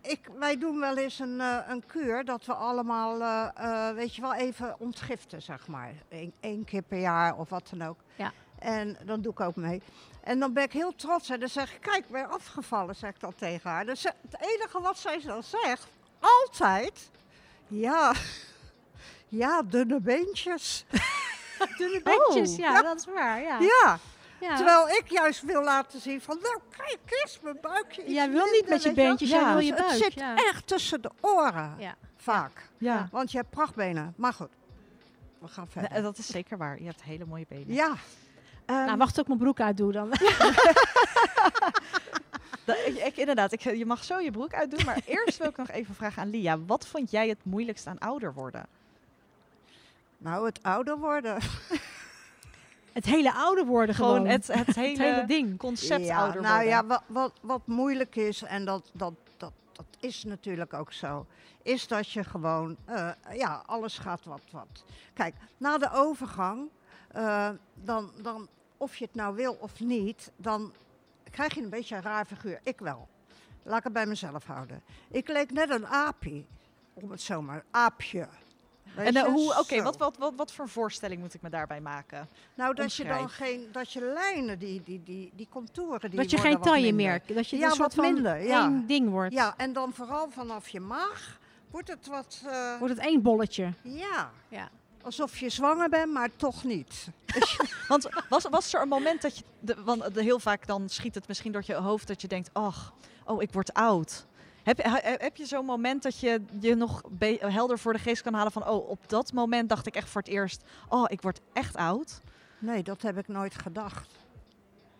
[0.00, 3.20] ik, wij doen wel eens een, eh, een kuur dat we allemaal,
[3.54, 5.92] eh, weet je wel, even ontgiften, zeg maar.
[6.40, 7.98] Eén keer per jaar of wat dan ook.
[8.62, 9.82] En dan doe ik ook mee.
[10.20, 13.10] En dan ben ik heel trots en dan zeg ik, kijk, ik ben afgevallen, zeg
[13.10, 13.84] ik dan tegen haar.
[13.86, 15.86] Dus het enige wat zij dan zegt,
[16.20, 17.10] altijd,
[17.68, 18.12] ja,
[19.42, 20.84] ja, dunne beentjes.
[21.78, 22.82] Dunne beentjes, Oh, ja, ja.
[22.82, 23.40] dat is waar.
[23.40, 23.58] Ja.
[23.60, 23.98] Ja,
[24.40, 24.56] Ja.
[24.56, 28.12] terwijl ik juist wil laten zien van, nou kijk eens, mijn buikje.
[28.12, 29.90] Jij wil niet met je beentjes, jij wil je buik.
[29.90, 31.76] het zit echt tussen de oren,
[32.16, 32.68] vaak.
[32.78, 33.08] ja.
[33.10, 34.14] Want je hebt prachtbenen.
[34.16, 34.48] Maar goed,
[35.38, 36.02] we gaan verder.
[36.02, 36.78] dat is zeker waar.
[36.78, 37.72] Je hebt hele mooie benen.
[37.74, 37.94] Ja,
[38.66, 40.10] Ehm, Nou, wacht tot ik mijn broek uitdoe dan.
[42.64, 44.84] Da- ik, ik- inderdaad, ik, je mag zo je broek uitdoen.
[44.84, 46.58] Maar eerst wil ik nog even vragen aan Lia.
[46.58, 48.66] Wat vond jij het moeilijkst aan ouder worden?
[50.18, 51.36] Nou, het ouder worden.
[52.92, 54.14] Het hele ouder worden gewoon.
[54.14, 55.58] Gewoon het, het, hele, Het hele ding.
[55.58, 56.70] concept ja, ouder nou worden.
[56.72, 61.26] ja, wat, wat, wat moeilijk is, en dat, dat, dat, dat is natuurlijk ook zo,
[61.62, 64.84] is dat je gewoon, eh, ja, alles gaat wat, wat.
[65.14, 66.68] Kijk, na de overgang,
[67.12, 70.72] eh, dan, dan, of je het nou wil of niet, dan
[71.30, 72.60] krijg je een beetje een raar figuur.
[72.62, 73.08] Ik wel.
[73.62, 74.82] Laat ik het bij mezelf houden.
[75.10, 76.44] Ik leek net een aapje,
[76.94, 78.28] om het zomaar, aapje.
[78.96, 81.80] Weet En eh, hoe, oké, wat, wat, wat, wat voor voorstelling moet ik me daarbij
[81.80, 82.28] maken?
[82.54, 86.30] Nou, dat je dan geen, dat je lijnen, die, die, die, die contouren, die dat
[86.30, 87.22] je geen taille meer.
[87.26, 88.62] Dat je Ja, een soort wat van minder, ja.
[88.62, 89.32] één ding wordt.
[89.32, 93.72] Ja, en dan vooral vanaf je maag wordt het wat, eh, Wordt het één bolletje.
[93.82, 94.70] ja, Ja.
[95.04, 97.08] Alsof je zwanger bent, maar toch niet.
[97.88, 101.14] Want was, was er een moment dat je, de, want de, heel vaak dan schiet
[101.14, 102.92] het misschien door je hoofd dat je denkt, ach,
[103.24, 104.26] oh, ik word oud.
[104.62, 107.98] Heb, je- he- heb je zo'n moment dat je je nog be- helder voor de
[107.98, 111.04] geest kan halen van, oh, op dat moment dacht ik echt voor het eerst, oh,
[111.06, 112.20] ik word echt oud.
[112.58, 114.08] Nee, dat heb ik nooit gedacht.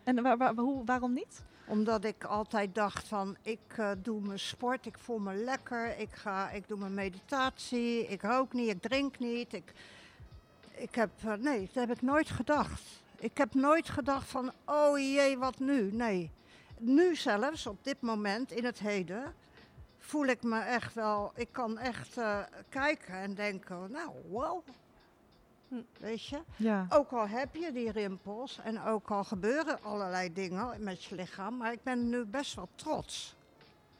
[0.05, 1.43] En waar, waar- hoe, waarom niet?
[1.73, 6.13] Omdat ik altijd dacht van, ik eh, doe mijn sport, ik voel me lekker, ik,
[6.13, 9.53] ga, ik doe mijn meditatie, ik rook niet, ik drink niet.
[9.53, 9.73] Ik,
[10.71, 12.83] ik heb, eh, nee, dat heb ik nooit gedacht.
[13.19, 15.93] Ik heb nooit gedacht van, oh jee, wat nu?
[15.93, 16.31] Nee.
[16.79, 19.35] Nu zelfs, op dit moment, in het heden,
[19.99, 24.65] voel ik me echt wel, ik kan echt eh, kijken en denken, nou, wow.
[25.99, 26.39] Weet je?
[26.57, 26.87] Ja.
[26.89, 31.57] Ook al heb je die rimpels en ook al gebeuren allerlei dingen met je lichaam,
[31.57, 33.37] maar ik ben nu best wel trots.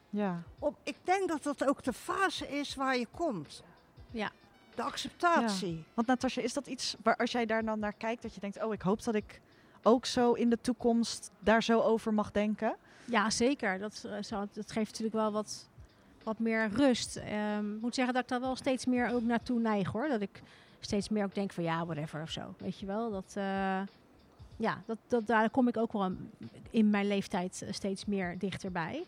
[0.09, 0.43] ja.
[0.59, 3.63] Op, ik denk dat dat ook de fase is waar je komt.
[4.11, 4.31] Ja.
[4.75, 5.83] De acceptatie.
[5.93, 8.63] Want Natasja, is dat iets waar als jij daar dan naar kijkt, dat je denkt,
[8.63, 9.41] oh, ik hoop dat ik
[9.81, 12.75] ook zo in de toekomst daar zo over mag denken?
[13.05, 13.79] Ja, zeker.
[13.79, 15.69] Dat, eh, zou, dat geeft natuurlijk wel wat,
[16.23, 17.15] wat meer rust.
[17.15, 20.07] Ehm, ik moet zeggen dat ik daar wel steeds meer ook naartoe neig hoor.
[20.07, 20.41] Dat ik
[20.83, 22.55] steeds meer ook denk van ja, whatever of zo.
[22.57, 23.11] Weet je wel?
[23.11, 23.81] Dat, eh,
[24.57, 26.11] ja, dat, dat, daar kom ik ook wel
[26.69, 29.05] in mijn leeftijd eh, steeds meer dichterbij.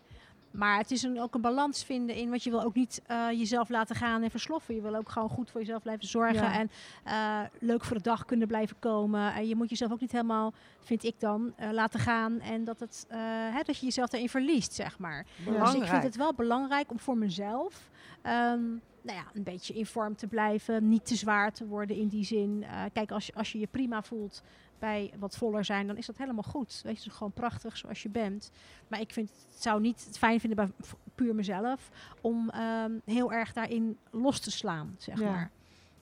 [0.51, 3.27] Maar het is een, ook een balans vinden in, want je wil ook niet eh,
[3.31, 4.75] jezelf laten gaan en versloffen.
[4.75, 6.59] Je wil ook gewoon goed voor jezelf blijven zorgen Ja.
[6.59, 6.69] en
[7.03, 9.33] eh, leuk voor de dag kunnen blijven komen.
[9.33, 12.79] En je moet jezelf ook niet helemaal, vind ik dan, eh, laten gaan en dat,
[12.79, 15.25] het, eh, hè, dat je jezelf daarin verliest, zeg maar.
[15.45, 17.89] Dus ik vind het wel belangrijk om voor mezelf
[18.21, 18.61] ehm,
[19.05, 20.89] nou ja, een beetje in vorm te blijven.
[20.89, 22.63] Niet te zwaar te worden in die zin.
[22.63, 24.43] Eh, kijk, als je, als je je prima voelt
[24.79, 26.81] bij wat voller zijn, dan is dat helemaal goed.
[26.83, 28.51] Weet je, gewoon prachtig zoals je bent.
[28.87, 31.89] Maar ik vind, het zou niet het fijn vinden bij puur mezelf
[32.21, 35.29] om ehm, heel erg daarin los te slaan, zeg Ja.
[35.31, 35.51] maar.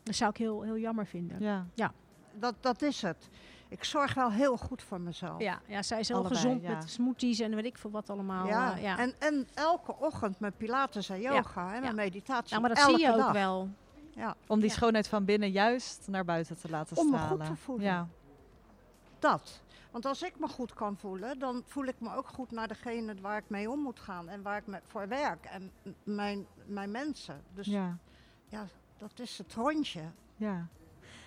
[0.03, 1.37] Dat zou ik heel, heel jammer vinden.
[1.73, 1.93] Ja.
[2.39, 3.29] Dat, dat is het.
[3.73, 5.39] Ik zorg wel heel goed voor mezelf.
[5.41, 6.69] Ja, ja zij is heel Allebei, gezond ja.
[6.69, 8.47] met smoothies en weet ik veel wat allemaal.
[8.47, 8.75] Ja.
[8.75, 8.97] eh, ja.
[8.97, 11.91] En, en elke ochtend met pilates en yoga en Ja.
[11.91, 12.49] meditatie.
[12.49, 13.31] Nou, maar dat elke zie je ook dag.
[13.31, 13.69] wel.
[14.15, 14.75] Ja, Om die Ja.
[14.75, 17.45] schoonheid van binnen juist naar buiten te laten Om me stralen.
[17.45, 17.85] goed te voelen.
[17.85, 18.07] Ja.
[19.19, 19.61] dat.
[19.91, 23.15] Want als ik me goed kan voelen, dan voel ik me ook goed naar degene
[23.21, 24.29] waar ik mee om moet gaan.
[24.29, 25.45] En waar ik me voor werk.
[25.45, 25.71] En
[26.03, 27.41] mijn, mijn mensen.
[27.53, 27.97] Dus ja.
[28.47, 28.65] ja,
[28.97, 30.01] dat is het rondje.
[30.35, 30.67] Ja.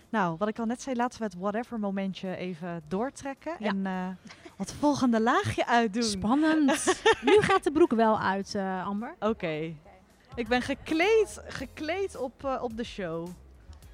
[0.08, 3.56] Nou, wat ik al net zei, laten we het whatever momentje even doortrekken.
[3.58, 3.68] Ja.
[3.68, 4.08] En eh
[4.56, 6.02] het volgende laagje uitdoen.
[6.02, 7.02] Spannend.
[7.24, 9.14] nu gaat de broek wel uit, eh, Amber.
[9.20, 9.74] Oké.
[10.34, 13.26] Ik ben gekleed, gekleed op, eh, op de show.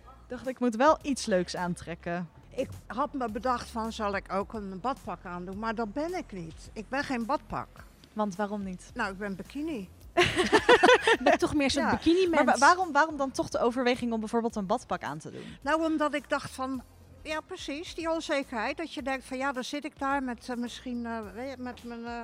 [0.05, 2.29] Ik dacht, ik moet wel iets leuks aantrekken.
[2.49, 5.59] Ik had me bedacht van, zal ik ook een badpak aandoen?
[5.59, 6.71] Maar dat ben ik niet.
[6.73, 7.69] Ik ben geen badpak.
[8.13, 8.91] Want waarom niet?
[8.95, 9.89] Nou, ik ben bikini.
[11.15, 11.91] Ik ben toch meer zo'n Ja.
[11.91, 12.59] bikini Maar mens.
[12.61, 15.57] wa- waarom, waarom dan toch de overweging om bijvoorbeeld een badpak aan te doen?
[15.63, 16.83] Nou, omdat ik dacht van,
[17.23, 18.77] ja precies, die onzekerheid.
[18.77, 21.57] Dat je denkt van, ja, dan zit ik daar met eh, misschien, eh, weet je,
[21.63, 22.23] met mijn, eh,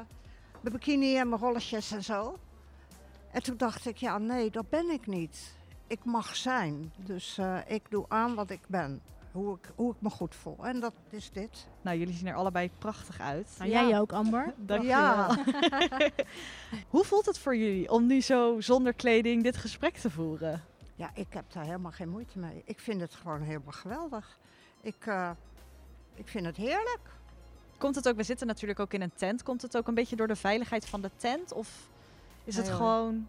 [0.60, 2.38] mijn bikini en mijn rolletjes en zo.
[3.32, 5.54] En toen dacht ik, ja, nee, dat ben ik niet.
[5.86, 6.92] Ik mag zijn.
[6.96, 9.00] Dus eh, ik doe aan wat ik ben.
[9.32, 10.56] Hoe ik, hoe ik me goed voel.
[10.66, 11.66] En dat is dit.
[11.82, 13.54] Nou, jullie zien er allebei prachtig uit.
[13.58, 13.88] Nou, Ja.
[13.88, 14.54] Jij ook, Amber.
[14.56, 14.96] Dankjewel.
[14.96, 15.44] Ja.
[16.88, 20.64] Hoe voelt het voor jullie om nu zo zonder kleding dit gesprek te voeren?
[20.94, 22.62] Ja, ik heb daar helemaal geen moeite mee.
[22.64, 24.38] Ik vind het gewoon helemaal geweldig.
[24.80, 25.30] Ik, eh,
[26.14, 27.00] ik vind het heerlijk.
[27.78, 29.42] Komt het ook, we zitten natuurlijk ook in een tent.
[29.42, 31.52] Komt het ook een beetje door de veiligheid van de tent?
[31.52, 31.88] Of
[32.44, 33.28] is het Nee, gewoon...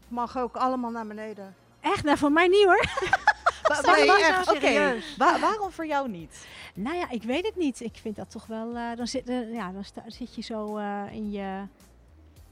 [0.00, 1.54] Het mag ook allemaal naar beneden.
[1.80, 2.04] Echt?
[2.04, 2.84] Nou, voor mij niet hoor.
[3.68, 5.16] Nee, echt Oké, serieus.
[5.16, 6.46] wa- waarom voor jou niet?
[6.74, 7.80] Nou ja, ik weet het niet.
[7.80, 8.76] Ik vind dat toch wel...
[8.76, 11.62] eh, dan, zit, ja, dan zit je zo eh, in je...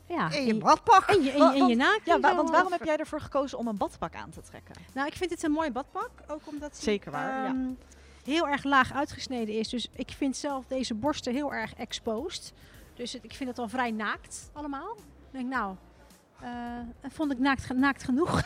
[0.06, 1.08] Ja, In je badpak.
[1.10, 3.58] in je, in je, in je naakje Ja, wa- want waarom heb jij ervoor gekozen
[3.58, 4.74] om een badpak aan te trekken?
[4.92, 6.10] Nou, ik vind het een mooi badpak.
[6.28, 7.46] Ook omdat hij, Zeker waar, ja.
[7.46, 7.68] ehm,
[8.24, 9.68] heel erg laag uitgesneden is.
[9.68, 12.52] Dus ik vind zelf deze borsten heel erg exposed.
[12.94, 14.94] Dus het- ik vind het al vrij naakt allemaal.
[14.96, 15.74] Ik denk, nou,
[16.40, 16.50] eh,
[17.10, 18.42] vond ik naakt, naakt genoeg.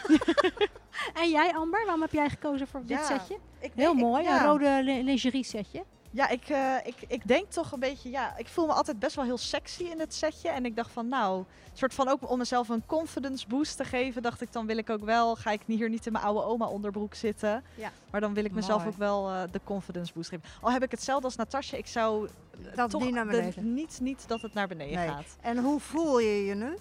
[1.23, 3.39] en jij, Amber, waarom heb jij gekozen voor dit Ja, setje?
[3.61, 4.41] Ik Heel ik- mooi, ja.
[4.41, 5.85] een rode li- lingerie setje.
[6.11, 9.17] Ja, ik, eh, ik, ik denk toch een beetje, ja, ik voel me altijd best
[9.17, 10.49] wel heel sexy in het setje.
[10.49, 14.23] En ik dacht van, nou, soort van ook om mezelf een confidence boost te geven,
[14.23, 16.67] dacht ik, dan wil ik ook wel, ga ik hier niet in mijn oude oma
[16.67, 17.65] onderbroek zitten.
[17.75, 17.91] Ja.
[18.11, 18.91] Maar dan wil ik mezelf Mooi.
[18.93, 20.49] ook wel eh, de confidence boost geven.
[20.61, 22.29] Al heb ik hetzelfde als Natasja, ik zou
[22.75, 23.75] Dat toch niet naar de- beneden.
[23.75, 25.09] niet, niet dat het naar beneden Nee.
[25.09, 25.37] gaat.
[25.41, 26.77] En hoe voel je je nu?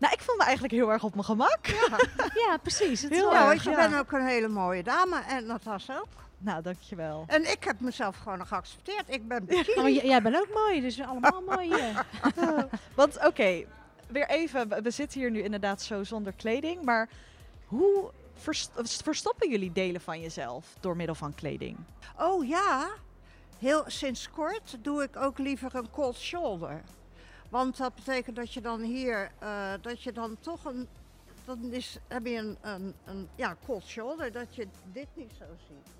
[0.00, 1.58] Nou, ik voel me eigenlijk heel erg op mijn gemak.
[2.46, 3.02] Ja, precies.
[3.02, 3.76] Het is Heel erg, je ja.
[3.76, 6.06] bent ook een hele mooie dame en Natas ook.
[6.38, 7.24] Nou, dankjewel.
[7.26, 9.04] En ik heb mezelf gewoon geaccepteerd.
[9.06, 10.00] Ik ben Oh, bikini.
[10.06, 12.06] jij bent ook mooi, dus allemaal mooi hier.
[12.94, 13.64] Want oké,
[14.06, 17.08] weer even, we- we zitten hier nu inderdaad zo zonder kleding, maar
[17.66, 18.68] hoe vers-
[19.02, 21.76] verstoppen jullie delen van jezelf door middel van kleding?
[22.18, 22.88] Oh ja,
[23.58, 26.80] heel sinds kort doe ik ook liever een cold shoulder.
[27.50, 30.88] Want dat betekent dat je dan hier, eh, dat je dan toch een,
[31.44, 35.44] dan is, heb je een, een, een ja, cold shoulder, dat je dit niet zo
[35.68, 35.92] ziet.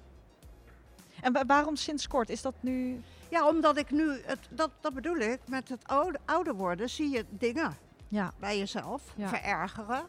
[1.21, 2.29] En wa- waarom sinds kort?
[2.31, 3.01] Is dat nu...
[3.29, 7.11] Ja, omdat ik nu, het, dat, dat bedoel ik, met het oude, ouder worden zie
[7.11, 7.77] je dingen
[8.09, 9.29] Ja, bij jezelf Ja.
[9.29, 10.03] verergeren.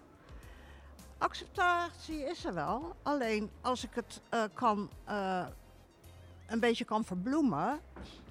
[1.17, 5.45] Acceptatie is er wel, alleen als ik het eh, kan, eh,
[6.47, 7.79] een beetje kan verbloemen,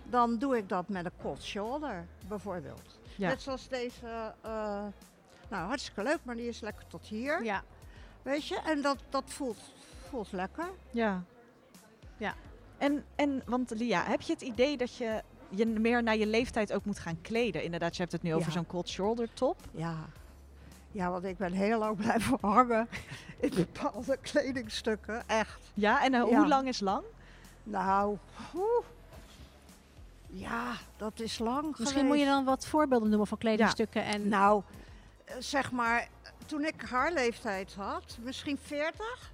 [0.05, 2.99] dan doe ik dat met een cold shoulder bijvoorbeeld.
[3.21, 3.29] Ja.
[3.29, 4.85] Net zoals deze, eh,
[5.49, 7.63] nou hartstikke leuk, maar die is lekker tot hier, Ja.
[8.23, 8.61] weet je.
[8.65, 9.59] En dat, dat voelt,
[10.09, 10.69] voelt lekker.
[10.91, 11.23] ja.
[12.17, 12.35] Ja.
[12.79, 16.73] En, en, want Lia, heb je het idee dat je je meer naar je leeftijd
[16.73, 17.63] ook moet gaan kleden?
[17.63, 18.53] Inderdaad, je hebt het nu over Ja.
[18.53, 19.57] zo'n cold shoulder top.
[19.71, 19.95] Ja.
[20.93, 22.89] ja, want ik ben heel lang blijven hangen
[23.41, 25.61] in bepaalde kledingstukken, echt.
[25.75, 26.37] Ja, en eh, Ja.
[26.39, 27.05] hoe lang is lang?
[27.63, 28.17] Nou,
[28.55, 28.85] oeh.
[30.31, 34.05] Ja, dat is lang Misschien moet je dan wat voorbeelden noemen van kledingstukken.
[34.05, 34.63] En Nou,
[35.25, 36.09] eh, zeg maar,
[36.47, 39.33] toen ik haar leeftijd had, misschien 40,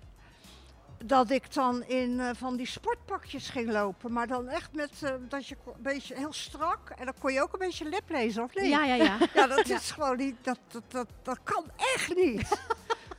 [1.05, 4.13] dat ik dan in eh, van die sportpakjes ging lopen.
[4.13, 6.91] Maar dan echt met eh, dat je een beetje heel strak.
[6.99, 8.67] En dan kon je ook een beetje lip lezen, of niet?
[8.67, 9.17] ja, ja, ja.
[9.35, 9.77] Ja, dat Ja.
[9.77, 12.49] is gewoon niet, dat, dat, dat, dat kan echt niet.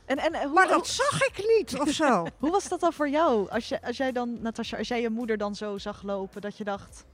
[0.08, 2.26] En, en, hoe, Maar dat zag ik niet, of zo.
[2.38, 3.48] Hoe was dat dan voor jou?
[3.50, 6.56] Als, je, als jij dan, Natasja, als jij je moeder dan zo zag lopen, dat
[6.56, 7.04] je dacht...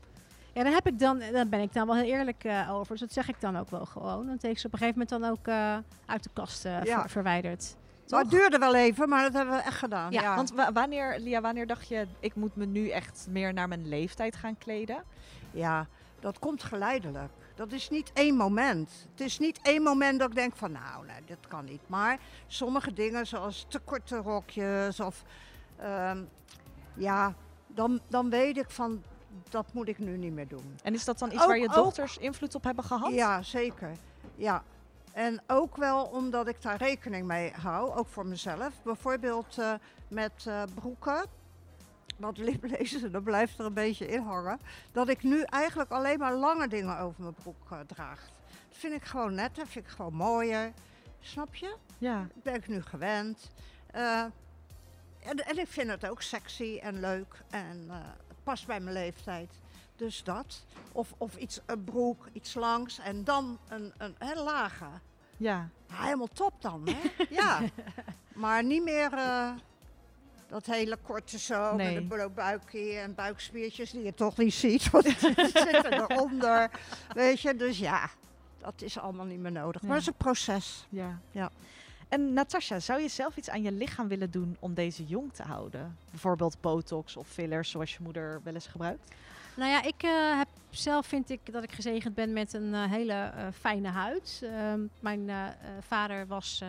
[0.55, 2.91] Ja, daar heb ik dan, daar ben ik dan wel heel eerlijk eh, over.
[2.93, 4.27] Dus dat zeg ik dan ook wel gewoon.
[4.27, 7.01] Dan heeft ze op een gegeven moment dan ook eh, uit de kast eh, Ja.
[7.01, 7.77] ver- verwijderd.
[8.09, 10.13] Maar het duurde wel even, maar dat hebben we echt gedaan.
[10.13, 13.53] Ja, Ja, Want wa- wanneer, Lia, wanneer dacht je, ik moet me nu echt meer
[13.53, 15.05] naar mijn leeftijd gaan kleden?
[15.51, 15.87] Ja,
[16.21, 17.33] dat komt geleidelijk.
[17.55, 19.07] Dat is niet één moment.
[19.11, 21.81] Het is niet één moment dat ik denk van nou, nee, dit kan niet.
[21.87, 25.23] Maar sommige dingen zoals te korte rokjes of
[25.77, 26.19] ehm,
[26.95, 27.35] ja,
[27.67, 29.03] dan, dan weet ik van
[29.49, 30.77] dat moet ik nu niet meer doen.
[30.83, 33.13] En is dat dan iets Ook- waar je ook- dochters invloed op hebben gehad?
[33.13, 33.91] Ja, zeker.
[34.37, 34.63] Ja.
[35.13, 38.83] En ook wel omdat ik daar rekening mee hou, ook voor mezelf.
[38.83, 39.73] Bijvoorbeeld eh,
[40.09, 41.25] met eh, broeken.
[42.17, 44.61] Want liplezen, dat blijft er een beetje in hangen.
[44.93, 48.21] Dat ik nu eigenlijk alleen maar lange dingen over mijn broek eh, draag.
[48.69, 50.73] Dat vind ik gewoon netter, vind ik gewoon mooier.
[51.21, 51.77] Snap je?
[51.99, 52.19] Ja.
[52.35, 53.51] Dat ben ik nu gewend.
[53.91, 54.33] En,
[55.47, 57.91] en ik vind het ook sexy en leuk en
[58.45, 59.51] past bij mijn leeftijd.
[59.97, 60.65] Dus dat.
[60.93, 64.85] Of, of iets, een broek, iets langs en dan een, een, een lage.
[65.37, 65.69] ja.
[65.89, 67.25] Ja, helemaal top dan, hè?
[67.41, 67.61] ja.
[68.35, 69.51] Maar niet meer eh,
[70.47, 72.01] dat hele korte zo Nee.
[72.01, 74.91] met een buikje en buikspiertjes die je toch niet ziet.
[74.91, 76.71] Want die zitten eronder.
[77.13, 78.09] Weet je, dus ja,
[78.59, 79.83] dat is allemaal niet meer nodig.
[79.83, 80.87] Maar het is een proces.
[80.91, 81.21] ja.
[81.31, 81.51] Ja.
[82.15, 85.43] En Natasja, zou je zelf iets aan je lichaam willen doen om deze jong te
[85.43, 85.97] houden?
[86.11, 89.15] Bijvoorbeeld botox of fillers zoals je moeder wel eens gebruikt?
[89.57, 92.91] Nou ja, ik eh, heb zelf vind ik dat ik gezegend ben met een eh,
[92.91, 94.43] hele eh, fijne huid.
[94.45, 95.31] Ehm, mijn
[95.81, 96.63] vader was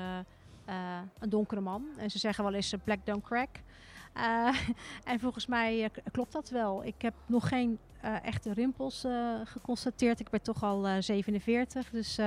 [1.20, 1.86] een donkere man.
[1.98, 3.50] En ze zeggen wel eens black don't crack.
[5.12, 6.84] En volgens mij klopt dat wel.
[6.84, 7.80] Ik heb nog geen
[8.24, 9.06] echte rimpels
[9.44, 10.20] geconstateerd.
[10.20, 11.90] Ik ben toch al eh, 47.
[11.90, 12.20] Dus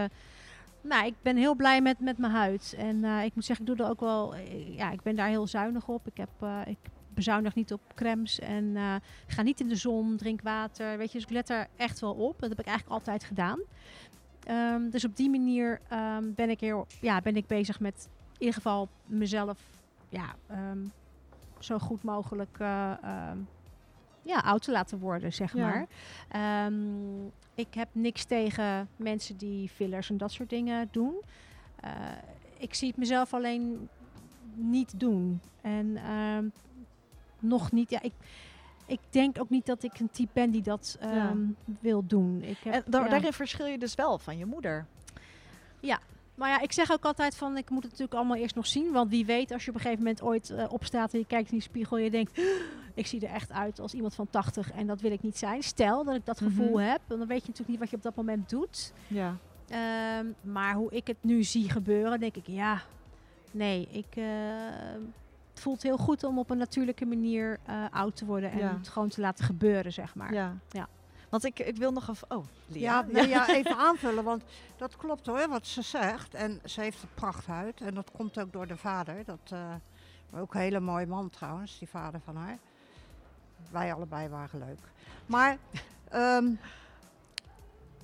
[0.81, 2.75] nou, ik ben heel blij met, met mijn huid.
[2.79, 4.35] En eh, ik moet zeggen, ik doe er ook wel.
[4.35, 6.07] eh, ja, ik ben daar heel zuinig op.
[6.07, 6.79] Ik, heb, eh, ik
[7.15, 8.39] bezuinig niet op crèmes.
[8.39, 8.77] En
[9.27, 10.99] ga niet in de zon, drink water.
[10.99, 12.41] Weet je, dus ik let er echt wel op.
[12.41, 13.59] Dat heb ik eigenlijk altijd gedaan.
[14.45, 18.39] Ehm, dus op die manier ehm, ben, ik heel, ja, ben ik bezig met in
[18.39, 19.61] ieder geval mezelf
[20.09, 20.79] ja, ehm,
[21.59, 22.59] zo goed mogelijk
[24.29, 25.61] ja, oud te laten worden, zeg Ja.
[25.69, 25.87] maar.
[26.29, 31.15] Ehm, ik heb niks tegen mensen die fillers en dat soort dingen doen.
[31.81, 31.91] Eh,
[32.59, 33.89] ik zie het mezelf alleen
[34.55, 35.41] niet doen.
[35.61, 36.49] En ehm,
[37.39, 37.91] nog niet.
[37.91, 38.13] Ja, ik,
[38.87, 41.07] ik denk ook niet dat ik een type ben die dat Ja.
[41.29, 41.39] ehm,
[41.81, 42.43] wil doen.
[42.43, 43.09] Ik heb, En da- ja.
[43.09, 44.87] daarin verschil je dus wel van je moeder.
[46.35, 48.93] Maar ja, ik zeg ook altijd van, ik moet het natuurlijk allemaal eerst nog zien.
[48.93, 51.51] Want wie weet, als je op een gegeven moment ooit eh, opstaat en je kijkt
[51.51, 52.41] in die spiegel en je denkt,
[52.99, 55.63] ik zie er echt uit als iemand van 80 en dat wil ik niet zijn.
[55.63, 56.89] Stel dat ik dat gevoel Mhm.
[56.89, 58.93] heb, dan weet je natuurlijk niet wat je op dat moment doet.
[59.07, 59.37] Ja.
[59.69, 62.81] Ehm, maar hoe ik het nu zie gebeuren, denk ik, ja,
[63.51, 64.25] nee, ik, eh,
[65.51, 68.77] het voelt heel goed om op een natuurlijke manier eh, oud te worden en Ja.
[68.79, 70.33] het gewoon te laten gebeuren, zeg maar.
[70.35, 70.57] ja.
[70.71, 70.89] Ja.
[71.31, 72.37] Want ik, ik wil nog een...
[72.37, 72.81] Oh, Lia.
[72.81, 74.43] Ja, nee, ja, even aanvullen, want
[74.77, 76.35] dat klopt hoor, wat ze zegt.
[76.35, 79.25] En ze heeft een prachthuid en dat komt ook door de vader.
[79.25, 79.75] Dat, eh,
[80.41, 82.59] ook een hele mooie man trouwens, die vader van haar.
[83.71, 84.81] Wij allebei waren leuk.
[85.27, 85.57] Maar
[86.09, 86.47] ehm,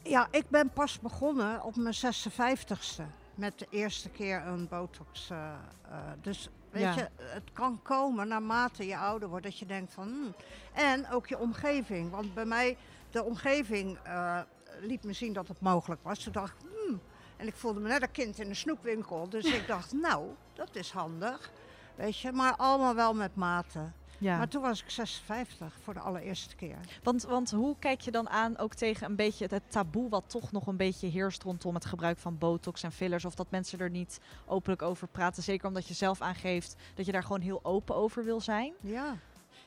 [0.03, 3.03] ja, ik ben pas begonnen op mijn 56ste
[3.35, 5.31] met de eerste keer een botox.
[5.31, 5.53] eh,
[5.91, 6.95] eh, dus weet Ja.
[6.95, 10.09] je, het kan komen naarmate je ouder wordt dat je denkt van...
[10.09, 10.35] hmm.
[10.73, 12.77] En ook je omgeving, want bij mij,
[13.11, 14.41] de omgeving eh,
[14.81, 16.19] liet me zien dat het mogelijk was.
[16.19, 17.01] Toen dacht ik, hmm.
[17.37, 19.29] En ik voelde me net een kind in een snoepwinkel.
[19.29, 21.51] Dus ik dacht, nou, dat is handig.
[21.95, 23.91] Weet je, maar allemaal wel met mate.
[24.19, 24.37] Ja.
[24.37, 26.79] Maar toen was ik 56 voor de allereerste keer.
[27.03, 30.53] Want, want hoe kijk je dan aan ook tegen een beetje het taboe wat toch
[30.53, 33.25] nog een beetje heerst rondom het gebruik van botox en fillers?
[33.25, 35.43] Of dat mensen er niet openlijk over praten?
[35.43, 38.73] Zeker omdat je zelf aangeeft dat je daar gewoon heel open over wil zijn.
[38.81, 39.17] Ja.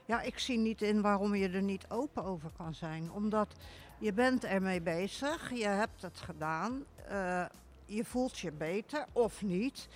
[0.06, 3.12] ja, ik zie niet in waarom je er niet open over kan zijn.
[3.12, 3.56] Omdat
[4.00, 7.46] je bent ermee bezig, je hebt het gedaan, eh,
[7.86, 9.88] je voelt je beter of niet.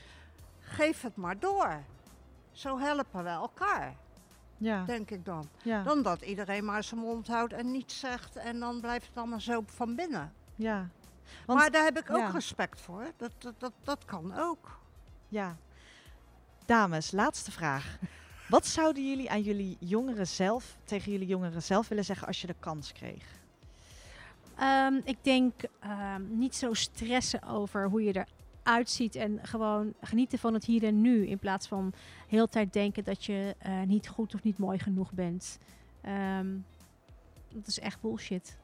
[0.60, 1.84] Geef het maar door.
[2.52, 3.96] Zo helpen we elkaar,
[4.62, 4.84] Ja.
[4.86, 5.50] denk ik dan.
[5.64, 5.84] ja.
[5.84, 9.40] Dan dat iedereen maar zijn mond houdt en niets zegt en dan blijft het allemaal
[9.40, 10.34] zo van binnen.
[10.56, 10.90] ja.
[11.46, 12.30] Want, maar daar heb ik ook ja.
[12.30, 13.12] respect voor.
[13.18, 14.80] Dat, dat, dat, dat kan ook.
[15.28, 15.58] ja.
[16.66, 17.98] Dames, laatste vraag.
[18.50, 22.48] Wat zouden jullie aan jullie jongeren zelf, tegen jullie jongeren zelf willen zeggen als je
[22.48, 23.26] de kans kreeg?
[24.58, 28.26] Ehm, ik denk ehm, niet zo stressen over hoe je
[28.64, 31.28] eruit ziet en gewoon genieten van het hier en nu.
[31.28, 31.94] In plaats van
[32.28, 35.58] heel de tijd denken dat je eh, niet goed of niet mooi genoeg bent.
[36.02, 36.48] Ehm,
[37.54, 38.58] dat is echt bullshit.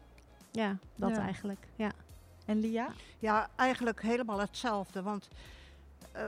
[0.52, 1.22] Ja, dat Ja.
[1.22, 1.68] eigenlijk.
[1.76, 1.92] Ja.
[2.46, 2.88] En Lia?
[3.20, 5.02] Ja, eigenlijk helemaal hetzelfde.
[5.02, 5.28] Want
[6.12, 6.26] eh,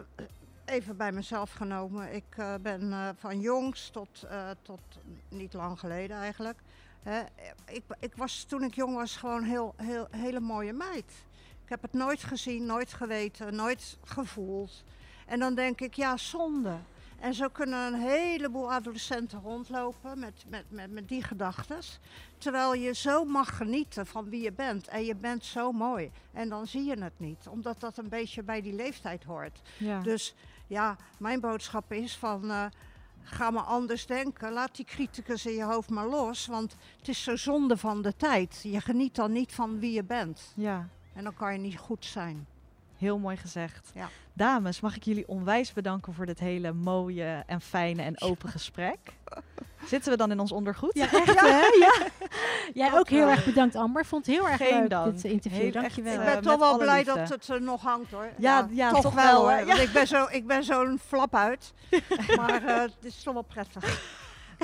[0.66, 4.82] even bij mezelf genomen, ik eh, ben eh, van jongs tot, eh, tot
[5.30, 6.60] niet lang geleden eigenlijk.
[7.04, 7.22] Hè,
[7.66, 11.24] ik, ik was toen ik jong was gewoon heel, heel hele mooie meid.
[11.70, 14.84] Ik heb het nooit gezien, nooit geweten, nooit gevoeld.
[15.26, 16.78] En dan denk ik, ja, zonde.
[17.20, 21.80] En zo kunnen een heleboel adolescenten rondlopen met, met, met, met die gedachten.
[22.38, 24.88] Terwijl je zo mag genieten van wie je bent.
[24.88, 26.12] En je bent zo mooi.
[26.34, 27.48] En dan zie je het niet.
[27.48, 29.62] Omdat dat een beetje bij die leeftijd hoort.
[29.78, 30.00] Ja.
[30.02, 30.36] Dus
[30.68, 32.52] ja, mijn boodschap is van...
[32.52, 32.66] eh,
[33.22, 34.52] ga maar anders denken.
[34.52, 36.46] Laat die criticus in je hoofd maar los.
[36.46, 38.60] Want het is zo zonde van de tijd.
[38.64, 40.54] Je geniet dan niet van wie je bent.
[40.56, 40.90] ja.
[41.20, 42.48] En dan kan je niet goed zijn.
[42.98, 43.92] Heel mooi gezegd.
[43.94, 44.10] Ja.
[44.34, 48.98] Dames, mag ik jullie onwijs bedanken voor dit hele mooie en fijne en open gesprek.
[49.86, 50.94] Zitten we dan in ons ondergoed?
[50.94, 51.60] Ja, echt hè?
[51.86, 51.94] Ja.
[52.74, 54.06] Jij ook heel erg bedankt Amber.
[54.06, 55.14] Vond het heel erg Geen leuk dank.
[55.14, 55.62] dit eh, interview.
[55.62, 56.12] Heel Dankjewel.
[56.14, 57.14] echt, ik eh, ben toch wel blij liefde.
[57.14, 58.30] dat het er nog hangt hoor.
[58.38, 59.52] Ja, ja, toch, toch wel wel, hoor.
[59.52, 59.66] hè?
[59.66, 59.84] Want Ja.
[59.84, 61.74] ik ben zo- ik ben zo'n flap uit.
[62.36, 64.02] maar eh, het is toch wel prettig.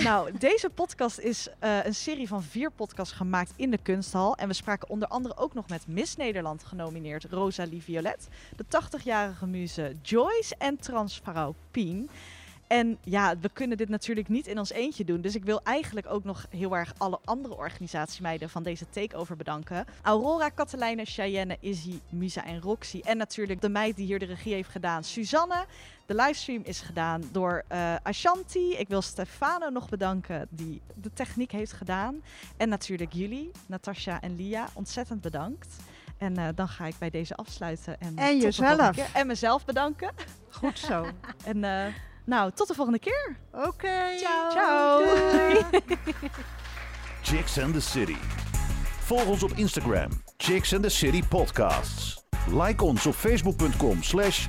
[0.03, 4.35] Nou, deze podcast is eh, een serie van vier podcasts gemaakt in de kunsthal.
[4.35, 8.27] En we spraken onder andere ook nog met Miss Nederland genomineerd Rosalie Violet.
[8.55, 12.09] De 80-jarige muze Joyce en transvrouw Pien.
[12.67, 15.21] En ja, we kunnen dit natuurlijk niet in ons eentje doen.
[15.21, 19.85] Dus ik wil eigenlijk ook nog heel erg alle andere organisatiemeiden van deze takeover bedanken.
[20.01, 23.01] Aurora, Katelijne, Cheyenne, Izzy, Musa en Roxy.
[23.03, 25.65] En natuurlijk de meid die hier de regie heeft gedaan, Suzanne.
[26.05, 28.73] De livestream is gedaan door eh, Ashanti.
[28.73, 32.21] Ik wil Stefano nog bedanken die de techniek heeft gedaan.
[32.57, 34.67] En natuurlijk jullie, Natasja en Lia.
[34.73, 35.75] Ontzettend bedankt.
[36.17, 37.99] En eh, dan ga ik bij deze afsluiten.
[37.99, 39.13] En, En jezelf.
[39.13, 40.11] En mezelf bedanken.
[40.49, 41.05] Goed zo.
[41.45, 41.93] En eh,
[42.25, 43.37] nou, tot de volgende keer.
[43.51, 44.17] Oké.
[44.17, 44.51] Ciao.
[44.51, 45.01] Ciao.
[47.21, 48.17] Chicks and the City.
[48.99, 52.23] Volg ons op Instagram, Chicks and the City Podcasts.
[52.51, 54.47] Like ons op facebook.com slash.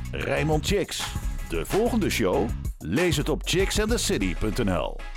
[1.49, 2.49] De volgende show?
[2.79, 5.16] Lees het op chicksandthecity.nl